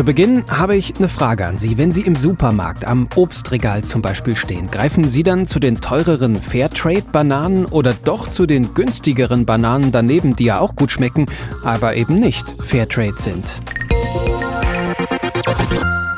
Zu 0.00 0.06
Beginn 0.06 0.44
habe 0.48 0.76
ich 0.76 0.96
eine 0.96 1.08
Frage 1.08 1.46
an 1.46 1.58
Sie. 1.58 1.76
Wenn 1.76 1.92
Sie 1.92 2.00
im 2.00 2.16
Supermarkt 2.16 2.86
am 2.86 3.06
Obstregal 3.16 3.84
zum 3.84 4.00
Beispiel 4.00 4.34
stehen, 4.34 4.70
greifen 4.70 5.10
Sie 5.10 5.22
dann 5.22 5.46
zu 5.46 5.60
den 5.60 5.82
teureren 5.82 6.40
Fairtrade-Bananen 6.40 7.66
oder 7.66 7.92
doch 7.92 8.26
zu 8.26 8.46
den 8.46 8.72
günstigeren 8.72 9.44
Bananen 9.44 9.92
daneben, 9.92 10.36
die 10.36 10.44
ja 10.44 10.58
auch 10.58 10.74
gut 10.74 10.90
schmecken, 10.90 11.26
aber 11.62 11.96
eben 11.96 12.18
nicht 12.18 12.46
Fairtrade 12.62 13.16
sind? 13.18 13.60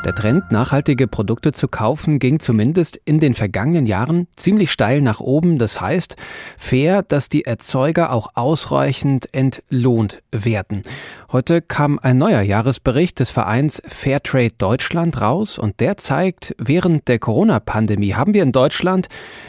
Der 0.05 0.17
Trend, 0.17 0.51
nachhaltige 0.51 1.07
Produkte 1.07 1.53
zu 1.53 1.69
kaufen, 1.69 2.19
ging 2.19 2.41
zumindest 2.41 3.01
in 3.05 3.21
den 3.21 3.35
vergangenen 3.35 3.87
Jahren 3.87 4.27
ziemlich 4.35 4.73
steil 4.73 5.01
nach 5.01 5.21
oben. 5.21 5.59
Das 5.59 5.81
heißt, 5.81 6.17
fair, 6.59 7.05
dass 7.05 7.29
die 7.29 7.45
Erzeuger 7.45 8.13
auch 8.13 8.31
ausreichend 8.35 9.33
entlohnt 9.33 10.21
werden. 10.33 10.83
Heute 11.31 11.63
kam 11.63 12.01
ein 12.01 12.19
neuer 12.19 12.43
Jahresbericht 12.43 13.21
des 13.21 13.31
Vereins 13.31 13.81
Fairtrade 13.87 14.55
Deutschland 14.59 15.21
raus 15.21 15.57
und 15.57 15.79
der 15.79 15.97
zeigt, 15.99 16.57
während 16.59 17.07
der 17.07 17.21
Corona-Pandemie 17.21 18.15
haben 18.15 18.35
wir 18.35 18.43
in 18.43 18.53
Deutschland 18.53 19.07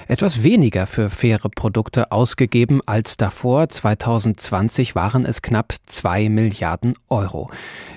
etwas 0.07 0.43
weniger 0.43 0.85
für 0.85 1.09
faire 1.09 1.49
Produkte 1.49 2.11
ausgegeben 2.11 2.79
als 2.85 3.17
davor. 3.17 3.69
2020 3.69 4.93
waren 4.93 5.25
es 5.25 5.41
knapp 5.41 5.73
zwei 5.87 6.29
Milliarden 6.29 6.93
Euro. 7.09 7.49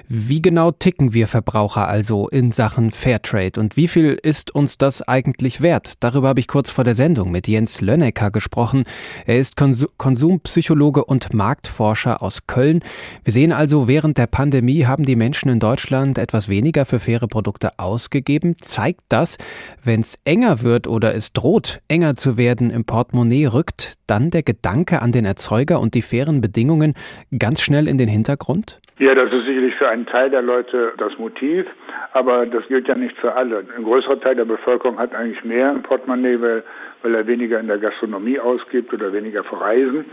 Wie 0.08 0.40
genau 0.40 0.70
ticken 0.70 1.12
wir 1.12 1.26
Verbraucher 1.26 1.88
also 1.88 2.28
in 2.28 2.52
Sachen 2.56 2.90
Fairtrade 2.90 3.60
und 3.60 3.76
wie 3.76 3.86
viel 3.86 4.18
ist 4.20 4.52
uns 4.54 4.78
das 4.78 5.02
eigentlich 5.02 5.60
wert? 5.60 5.94
Darüber 6.00 6.28
habe 6.28 6.40
ich 6.40 6.48
kurz 6.48 6.70
vor 6.70 6.84
der 6.84 6.94
Sendung 6.94 7.30
mit 7.30 7.46
Jens 7.46 7.82
Lönnecker 7.82 8.30
gesprochen. 8.30 8.84
Er 9.26 9.38
ist 9.38 9.56
Konsumpsychologe 9.98 11.04
und 11.04 11.34
Marktforscher 11.34 12.22
aus 12.22 12.46
Köln. 12.46 12.80
Wir 13.24 13.32
sehen 13.32 13.52
also, 13.52 13.88
während 13.88 14.16
der 14.16 14.26
Pandemie 14.26 14.86
haben 14.86 15.04
die 15.04 15.16
Menschen 15.16 15.50
in 15.50 15.60
Deutschland 15.60 16.16
etwas 16.16 16.48
weniger 16.48 16.86
für 16.86 16.98
faire 16.98 17.28
Produkte 17.28 17.78
ausgegeben. 17.78 18.56
Zeigt 18.60 19.02
das, 19.10 19.36
wenn 19.84 20.00
es 20.00 20.18
enger 20.24 20.62
wird 20.62 20.86
oder 20.86 21.14
es 21.14 21.34
droht, 21.34 21.82
enger 21.88 22.16
zu 22.16 22.38
werden 22.38 22.70
im 22.70 22.86
Portemonnaie, 22.86 23.46
rückt 23.46 23.98
dann 24.06 24.30
der 24.30 24.42
Gedanke 24.42 25.02
an 25.02 25.12
den 25.12 25.26
Erzeuger 25.26 25.78
und 25.78 25.94
die 25.94 26.02
fairen 26.02 26.40
Bedingungen 26.40 26.94
ganz 27.38 27.60
schnell 27.60 27.86
in 27.86 27.98
den 27.98 28.08
Hintergrund? 28.08 28.80
Ja, 28.98 29.14
das 29.14 29.30
ist 29.30 29.44
sicherlich 29.44 29.74
für 29.74 29.88
einen 29.88 30.06
Teil 30.06 30.30
der 30.30 30.40
Leute 30.40 30.94
das 30.96 31.18
Motiv, 31.18 31.66
aber 32.14 32.46
das 32.46 32.66
gilt 32.66 32.88
ja 32.88 32.94
nicht 32.94 33.14
für 33.18 33.34
alle. 33.34 33.62
Ein 33.76 33.84
größerer 33.84 34.18
Teil 34.20 34.36
der 34.36 34.46
Bevölkerung 34.46 34.98
hat 34.98 35.14
eigentlich 35.14 35.44
mehr 35.44 35.70
im 35.70 35.82
Portemonnaie, 35.82 36.40
weil, 36.40 36.64
weil 37.02 37.14
er 37.14 37.26
weniger 37.26 37.60
in 37.60 37.66
der 37.66 37.76
Gastronomie 37.76 38.40
ausgibt 38.40 38.94
oder 38.94 39.12
weniger 39.12 39.44
verreisen. 39.44 40.06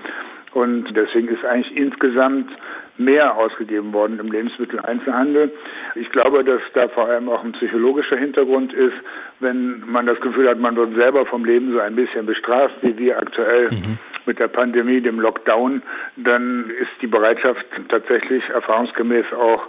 Und 0.54 0.96
deswegen 0.96 1.30
ist 1.30 1.46
eigentlich 1.46 1.76
insgesamt 1.78 2.52
mehr 2.98 3.36
ausgegeben 3.38 3.94
worden 3.94 4.20
im 4.20 4.30
Lebensmitteleinzelhandel. 4.32 5.52
Ich 5.96 6.10
glaube, 6.12 6.44
dass 6.44 6.62
da 6.74 6.90
vor 6.90 7.08
allem 7.08 7.30
auch 7.30 7.44
ein 7.44 7.54
psychologischer 7.54 8.18
Hintergrund 8.18 8.74
ist, 8.74 8.94
wenn 9.40 9.82
man 9.88 10.06
das 10.06 10.20
Gefühl 10.20 10.50
hat, 10.50 10.60
man 10.60 10.76
wird 10.76 10.94
selber 10.96 11.26
vom 11.26 11.46
Leben 11.46 11.72
so 11.72 11.80
ein 11.80 11.96
bisschen 11.96 12.26
bestraft, 12.26 12.76
wie 12.82 12.98
wir 12.98 13.18
aktuell 13.18 13.72
mhm 13.72 13.98
mit 14.26 14.40
der 14.40 14.48
Pandemie, 14.48 15.02
dem 15.02 15.20
Lockdown, 15.20 15.82
dann 16.18 16.70
ist 16.70 16.92
die 17.02 17.08
Bereitschaft 17.08 17.66
tatsächlich 17.90 18.44
erfahrungsgemäß 18.50 19.26
auch 19.34 19.68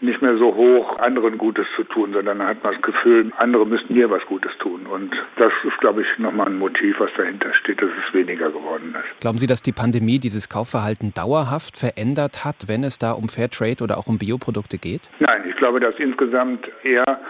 nicht 0.00 0.20
mehr 0.22 0.36
so 0.36 0.54
hoch, 0.54 0.98
anderen 0.98 1.38
Gutes 1.38 1.66
zu 1.76 1.84
tun, 1.84 2.12
sondern 2.12 2.38
dann 2.38 2.48
hat 2.48 2.62
man 2.62 2.74
das 2.74 2.82
Gefühl, 2.82 3.32
andere 3.38 3.66
müssten 3.66 3.94
mir 3.94 4.10
was 4.10 4.24
Gutes 4.26 4.52
tun. 4.58 4.86
Und 4.86 5.14
das 5.36 5.52
ist, 5.64 5.78
glaube 5.78 6.02
ich, 6.02 6.18
nochmal 6.18 6.48
ein 6.48 6.58
Motiv, 6.58 6.96
was 6.98 7.10
dahinter 7.16 7.52
steht, 7.54 7.80
dass 7.80 7.90
es 8.06 8.14
weniger 8.14 8.50
geworden 8.50 8.94
ist. 8.94 9.20
Glauben 9.20 9.38
Sie, 9.38 9.46
dass 9.46 9.62
die 9.62 9.72
Pandemie 9.72 10.18
dieses 10.18 10.48
Kaufverhalten 10.48 11.14
dauerhaft 11.14 11.76
verändert 11.76 12.44
hat, 12.44 12.68
wenn 12.68 12.84
es 12.84 12.98
da 12.98 13.12
um 13.12 13.28
Fairtrade 13.28 13.82
oder 13.82 13.98
auch 13.98 14.06
um 14.06 14.18
Bioprodukte 14.18 14.78
geht? 14.78 15.10
Nein, 15.20 15.44
ich 15.48 15.56
glaube, 15.56 15.80
dass 15.80 15.94
insgesamt 15.98 16.68
eher 16.82 17.20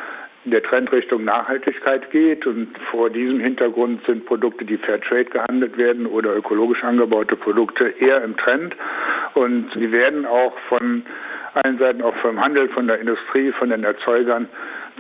der 0.44 0.62
Trend 0.62 0.92
Richtung 0.92 1.24
Nachhaltigkeit 1.24 2.10
geht. 2.10 2.46
Und 2.46 2.68
vor 2.90 3.10
diesem 3.10 3.40
Hintergrund 3.40 4.04
sind 4.06 4.26
Produkte, 4.26 4.64
die 4.64 4.78
Fairtrade 4.78 5.26
gehandelt 5.26 5.76
werden 5.76 6.06
oder 6.06 6.36
ökologisch 6.36 6.82
angebaute 6.82 7.36
Produkte 7.36 7.94
eher 7.98 8.22
im 8.22 8.36
Trend. 8.36 8.74
Und 9.34 9.70
sie 9.74 9.90
werden 9.90 10.26
auch 10.26 10.56
von 10.68 11.04
allen 11.54 11.78
Seiten, 11.78 12.02
auch 12.02 12.16
vom 12.16 12.40
Handel, 12.40 12.68
von 12.68 12.86
der 12.86 12.98
Industrie, 12.98 13.52
von 13.52 13.70
den 13.70 13.84
Erzeugern 13.84 14.48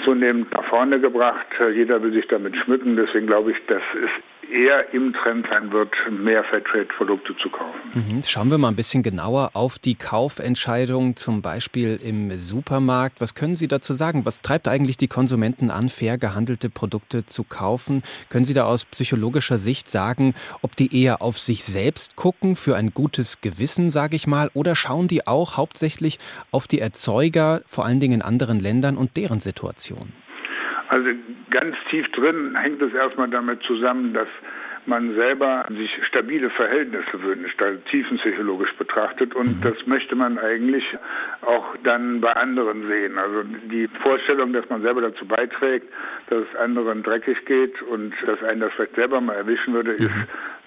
zunehmend 0.04 0.52
nach 0.52 0.64
vorne 0.64 1.00
gebracht. 1.00 1.46
Jeder 1.72 2.02
will 2.02 2.12
sich 2.12 2.26
damit 2.28 2.56
schmücken. 2.56 2.96
Deswegen 2.96 3.26
glaube 3.26 3.52
ich, 3.52 3.56
das 3.66 3.82
ist 3.94 4.33
eher 4.50 4.92
im 4.92 5.12
Trend 5.12 5.46
sein 5.50 5.72
wird, 5.72 5.90
mehr 6.10 6.44
Fairtrade-Produkte 6.44 7.36
zu 7.42 7.50
kaufen. 7.50 7.80
Mhm. 7.94 8.22
Schauen 8.24 8.50
wir 8.50 8.58
mal 8.58 8.68
ein 8.68 8.76
bisschen 8.76 9.02
genauer 9.02 9.50
auf 9.54 9.78
die 9.78 9.94
Kaufentscheidung, 9.94 11.16
zum 11.16 11.42
Beispiel 11.42 11.98
im 12.02 12.36
Supermarkt. 12.36 13.20
Was 13.20 13.34
können 13.34 13.56
Sie 13.56 13.68
dazu 13.68 13.92
sagen? 13.92 14.24
Was 14.24 14.42
treibt 14.42 14.68
eigentlich 14.68 14.96
die 14.96 15.08
Konsumenten 15.08 15.70
an, 15.70 15.88
fair 15.88 16.18
gehandelte 16.18 16.70
Produkte 16.70 17.24
zu 17.24 17.44
kaufen? 17.44 18.02
Können 18.28 18.44
Sie 18.44 18.54
da 18.54 18.64
aus 18.64 18.84
psychologischer 18.84 19.58
Sicht 19.58 19.90
sagen, 19.90 20.34
ob 20.62 20.76
die 20.76 21.02
eher 21.02 21.22
auf 21.22 21.38
sich 21.38 21.64
selbst 21.64 22.16
gucken, 22.16 22.56
für 22.56 22.76
ein 22.76 22.92
gutes 22.92 23.40
Gewissen, 23.40 23.90
sage 23.90 24.16
ich 24.16 24.26
mal, 24.26 24.50
oder 24.54 24.74
schauen 24.74 25.08
die 25.08 25.26
auch 25.26 25.56
hauptsächlich 25.56 26.18
auf 26.50 26.66
die 26.66 26.80
Erzeuger, 26.80 27.62
vor 27.66 27.84
allen 27.84 28.00
Dingen 28.00 28.14
in 28.14 28.22
anderen 28.22 28.60
Ländern 28.60 28.96
und 28.96 29.16
deren 29.16 29.40
Situation? 29.40 30.12
Also 30.94 31.10
ganz 31.50 31.74
tief 31.90 32.08
drin 32.12 32.56
hängt 32.56 32.80
es 32.80 32.94
erstmal 32.94 33.28
damit 33.28 33.60
zusammen, 33.64 34.14
dass 34.14 34.28
man 34.86 35.12
selber 35.16 35.66
sich 35.68 35.90
stabile 36.06 36.50
Verhältnisse 36.50 37.20
wünscht, 37.20 37.60
also 37.60 37.80
tiefenpsychologisch 37.90 38.72
betrachtet. 38.74 39.34
Und 39.34 39.56
mhm. 39.56 39.60
das 39.60 39.74
möchte 39.86 40.14
man 40.14 40.38
eigentlich 40.38 40.84
auch 41.42 41.64
dann 41.82 42.20
bei 42.20 42.32
anderen 42.36 42.86
sehen. 42.86 43.18
Also 43.18 43.42
die 43.42 43.88
Vorstellung, 44.04 44.52
dass 44.52 44.68
man 44.68 44.82
selber 44.82 45.00
dazu 45.00 45.26
beiträgt, 45.26 45.92
dass 46.28 46.44
es 46.48 46.56
anderen 46.60 47.02
dreckig 47.02 47.44
geht 47.44 47.82
und 47.82 48.14
dass 48.24 48.40
einen 48.44 48.60
das 48.60 48.72
vielleicht 48.74 48.94
selber 48.94 49.20
mal 49.20 49.34
erwischen 49.34 49.74
würde, 49.74 49.96
mhm. 49.98 50.06
ist 50.06 50.14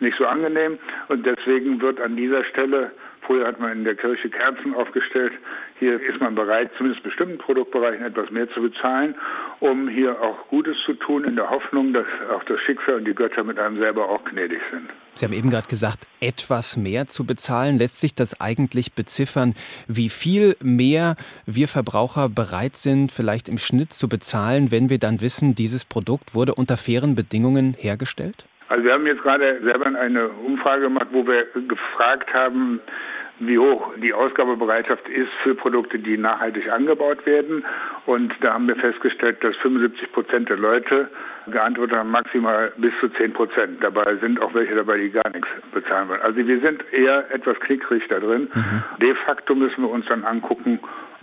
nicht 0.01 0.17
so 0.17 0.25
angenehm. 0.25 0.77
Und 1.07 1.25
deswegen 1.25 1.79
wird 1.79 2.01
an 2.01 2.17
dieser 2.17 2.43
Stelle 2.43 2.91
Früher 3.27 3.45
hat 3.45 3.59
man 3.59 3.73
in 3.73 3.83
der 3.83 3.95
Kirche 3.95 4.29
Kerzen 4.29 4.73
aufgestellt. 4.73 5.33
Hier 5.79 6.01
ist 6.01 6.19
man 6.21 6.33
bereit, 6.33 6.71
zumindest 6.77 7.03
bestimmten 7.03 7.37
Produktbereichen 7.37 8.05
etwas 8.05 8.31
mehr 8.31 8.49
zu 8.51 8.61
bezahlen, 8.61 9.15
um 9.59 9.89
hier 9.89 10.21
auch 10.21 10.47
Gutes 10.47 10.77
zu 10.85 10.93
tun, 10.93 11.25
in 11.25 11.35
der 11.35 11.49
Hoffnung, 11.49 11.91
dass 11.93 12.05
auch 12.33 12.43
das 12.45 12.59
Schicksal 12.61 12.95
und 12.95 13.05
die 13.05 13.13
Götter 13.13 13.43
mit 13.43 13.59
einem 13.59 13.77
selber 13.79 14.07
auch 14.07 14.23
gnädig 14.23 14.61
sind. 14.71 14.89
Sie 15.15 15.25
haben 15.25 15.33
eben 15.33 15.49
gerade 15.49 15.67
gesagt, 15.67 16.07
etwas 16.21 16.77
mehr 16.77 17.07
zu 17.07 17.25
bezahlen. 17.25 17.77
Lässt 17.77 17.99
sich 17.99 18.15
das 18.15 18.39
eigentlich 18.39 18.93
beziffern, 18.93 19.55
wie 19.87 20.07
viel 20.07 20.55
mehr 20.63 21.17
wir 21.45 21.67
Verbraucher 21.67 22.29
bereit 22.29 22.77
sind, 22.77 23.11
vielleicht 23.11 23.49
im 23.49 23.57
Schnitt 23.57 23.91
zu 23.91 24.07
bezahlen, 24.07 24.71
wenn 24.71 24.89
wir 24.89 24.99
dann 24.99 25.19
wissen, 25.19 25.53
dieses 25.53 25.83
Produkt 25.83 26.33
wurde 26.33 26.55
unter 26.55 26.77
fairen 26.77 27.15
Bedingungen 27.15 27.75
hergestellt? 27.77 28.45
Also 28.69 28.83
wir 28.83 28.93
haben 28.93 29.07
jetzt 29.07 29.23
gerade 29.23 29.59
selber 29.63 29.85
eine 29.85 30.27
Umfrage 30.29 30.83
gemacht, 30.83 31.07
wo 31.11 31.25
wir 31.25 31.45
gefragt 31.67 32.33
haben, 32.33 32.81
wie 33.39 33.57
hoch 33.57 33.93
die 34.01 34.13
Ausgabebereitschaft 34.13 35.07
ist 35.09 35.31
für 35.43 35.55
Produkte, 35.55 35.99
die 35.99 36.17
nachhaltig 36.17 36.69
angebaut 36.71 37.25
werden. 37.25 37.63
Und 38.05 38.33
da 38.41 38.53
haben 38.53 38.67
wir 38.67 38.75
festgestellt, 38.75 39.43
dass 39.43 39.55
75 39.57 40.11
Prozent 40.11 40.49
der 40.49 40.57
Leute 40.57 41.09
geantwortet 41.47 41.97
haben, 41.97 42.11
maximal 42.11 42.71
bis 42.77 42.93
zu 42.99 43.09
10 43.09 43.33
Prozent. 43.33 43.83
Dabei 43.83 44.15
sind 44.17 44.41
auch 44.41 44.53
welche 44.53 44.75
dabei, 44.75 44.97
die 44.97 45.11
gar 45.11 45.29
nichts 45.29 45.47
bezahlen 45.71 46.09
wollen. 46.09 46.21
Also 46.21 46.37
wir 46.37 46.59
sind 46.59 46.83
eher 46.91 47.29
etwas 47.31 47.59
knickrig 47.59 48.03
da 48.09 48.19
drin. 48.19 48.49
Mhm. 48.53 48.83
De 49.01 49.13
facto 49.25 49.55
müssen 49.55 49.83
wir 49.83 49.89
uns 49.89 50.05
dann 50.07 50.23
angucken, 50.23 50.79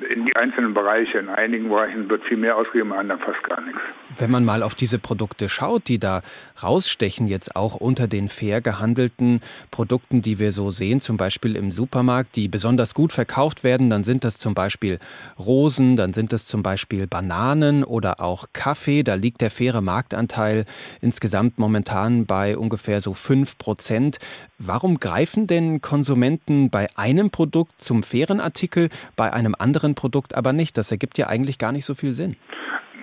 in 0.09 0.27
die 0.27 0.37
einzelnen 0.37 0.75
Bereiche. 0.75 1.19
In 1.19 1.29
einigen 1.29 1.69
Bereichen 1.69 2.09
wird 2.09 2.25
viel 2.25 2.37
mehr 2.37 2.57
ausgegeben, 2.57 2.93
in 2.93 2.99
anderen 2.99 3.21
fast 3.21 3.43
gar 3.45 3.61
nichts. 3.61 3.81
Wenn 4.17 4.31
man 4.31 4.45
mal 4.45 4.63
auf 4.63 4.75
diese 4.75 4.99
Produkte 4.99 5.49
schaut, 5.49 5.89
die 5.89 5.99
da 5.99 6.23
rausstechen, 6.63 7.27
jetzt 7.27 7.57
auch 7.57 7.75
unter 7.75 8.07
den 8.07 8.29
fair 8.29 8.61
gehandelten 8.61 9.41
Produkten, 9.71 10.23
die 10.23 10.39
wir 10.39 10.53
so 10.53 10.71
sehen, 10.71 11.01
zum 11.01 11.17
Beispiel 11.17 11.57
im 11.57 11.73
Supermarkt, 11.73 12.37
die 12.37 12.49
besonders 12.49 12.95
gut 12.95 13.13
verkauft 13.13 13.65
werden, 13.65 13.91
dann 13.91 14.05
sind 14.05 14.25
das 14.25 14.37
zum 14.37 14.55
Beispiel 14.55 14.99
Rosen, 15.39 15.97
dann 15.97 16.13
sind 16.13 16.33
das 16.33 16.47
zum 16.47 16.63
Beispiel 16.63 17.07
Bananen 17.07 17.83
oder 17.83 18.21
auch 18.21 18.47
Kaffee. 18.53 19.03
Da 19.03 19.15
liegt 19.15 19.41
der 19.41 19.51
faire 19.51 19.81
Marktanteil 19.81 20.65
insgesamt 21.01 21.59
momentan 21.59 22.27
bei 22.27 22.57
ungefähr 22.57 23.01
so 23.01 23.15
5 23.15 23.59
Prozent. 23.59 24.19
Warum 24.59 25.01
greifen 25.01 25.47
denn 25.47 25.81
Konsumenten 25.81 26.71
bei 26.71 26.89
einem 26.97 27.31
Produkt 27.31 27.83
zum 27.83 28.03
fairen 28.03 28.41
Artikel, 28.41 28.91
bei 29.17 29.33
einem 29.33 29.55
anderen 29.59 29.95
Produkt 29.95 30.35
aber 30.35 30.53
nicht? 30.53 30.79
Das 30.79 30.91
ergibt 30.91 31.19
ja 31.19 31.27
eigentlich 31.27 31.59
gar 31.59 31.73
nicht 31.73 31.85
so 31.85 31.95
viel 31.95 32.13
Sinn. 32.13 32.37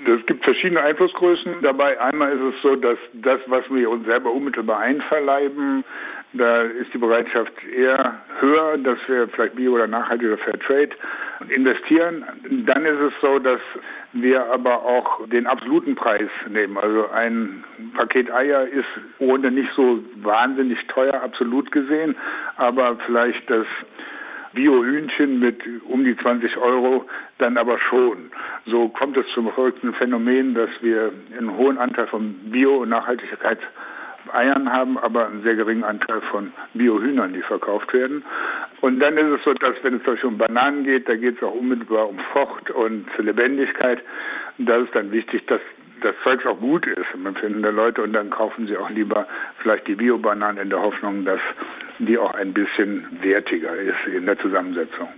Es 0.06 0.26
gibt 0.26 0.44
verschiedene 0.44 0.82
Einflussgrößen 0.82 1.62
dabei. 1.62 2.00
Einmal 2.00 2.32
ist 2.32 2.56
es 2.56 2.62
so, 2.62 2.76
dass 2.76 2.98
das, 3.14 3.40
was 3.48 3.64
wir 3.70 3.90
uns 3.90 4.06
selber 4.06 4.32
unmittelbar 4.32 4.80
einverleiben, 4.80 5.84
da 6.34 6.62
ist 6.62 6.94
die 6.94 6.98
Bereitschaft 6.98 7.52
eher 7.66 8.22
höher, 8.40 8.78
dass 8.78 8.98
wir 9.08 9.28
vielleicht 9.28 9.56
Bio 9.56 9.74
oder 9.74 9.88
nachhaltig 9.88 10.28
oder 10.28 10.38
Fair 10.38 10.60
Trade 10.60 10.90
investieren. 11.50 12.24
Dann 12.66 12.86
ist 12.86 13.00
es 13.00 13.14
so, 13.22 13.40
dass 13.40 13.60
wir 14.14 14.46
aber 14.46 14.84
auch 14.84 15.28
den 15.28 15.46
absoluten 15.46 15.96
Preis 15.96 16.30
nehmen. 16.48 16.78
Also 16.78 17.10
ein 17.10 17.64
Paket 17.96 18.32
Eier 18.32 18.66
ist 18.68 18.88
ohne 19.20 19.52
nicht 19.52 19.72
so 19.76 20.00
wahnsinnig 20.22 20.80
teuer, 20.88 21.22
absolut 21.22 21.72
gesehen, 21.72 22.16
aber 22.56 22.98
vielleicht 23.06 23.50
das 23.50 23.68
Bio-Hühnchen 24.54 25.40
mit 25.40 25.62
um 25.88 26.04
die 26.04 26.16
20 26.18 26.58
Euro 26.58 27.06
dann 27.38 27.58
aber 27.58 27.80
schon. 27.80 28.32
So 28.66 28.90
kommt 28.90 29.18
es 29.18 29.26
zum 29.34 29.52
verrückten 29.52 29.94
Phänomen, 29.94 30.54
dass 30.54 30.70
wir 30.82 31.12
einen 31.38 31.56
hohen 31.58 31.78
Anteil 31.78 32.08
von 32.08 32.34
Bio- 32.52 32.78
und 32.82 32.90
Nachhaltigkeit 32.90 33.60
Eiern 34.34 34.72
haben, 34.72 34.98
aber 34.98 35.28
einen 35.28 35.44
sehr 35.44 35.56
geringen 35.56 35.84
Anteil 35.84 36.22
von 36.32 36.54
Biohühnern, 36.74 37.34
die 37.34 37.42
verkauft 37.42 37.94
werden. 37.94 38.24
Und 38.82 39.00
dann 39.00 39.18
ist 39.18 39.40
es 39.40 39.44
so, 39.44 39.54
dass 39.54 39.76
wenn 39.84 39.96
es 39.96 40.04
zum 40.04 40.14
Beispiel 40.14 40.30
um 40.30 40.38
Bananen 40.38 40.84
geht, 40.84 41.08
da 41.10 41.16
geht 41.16 41.38
es 41.38 41.44
auch 41.44 41.54
unmittelbar 41.54 42.08
um 42.08 42.20
Frucht 42.32 42.70
und 42.72 43.06
Lebendigkeit. 43.18 44.00
Da 44.58 44.78
ist 44.78 44.94
dann 44.96 45.12
wichtig, 45.12 45.46
dass 45.48 45.62
das 46.02 46.16
Zeug 46.24 46.46
auch 46.46 46.60
gut 46.60 46.86
ist 46.88 47.08
im 47.14 47.26
Empfinden 47.26 47.62
der 47.62 47.72
Leute 47.72 48.02
und 48.02 48.14
dann 48.14 48.30
kaufen 48.32 48.68
sie 48.68 48.76
auch 48.78 48.90
lieber 48.90 49.28
vielleicht 49.62 49.88
die 49.88 49.96
Bio-Bananen 49.96 50.62
in 50.62 50.70
der 50.70 50.82
Hoffnung, 50.82 51.26
dass 51.26 51.40
die 52.08 52.18
auch 52.18 52.34
ein 52.34 52.54
bisschen 52.54 53.06
wertiger 53.22 53.76
ist 53.76 54.08
in 54.14 54.26
der 54.26 54.38
Zusammensetzung. 54.40 55.10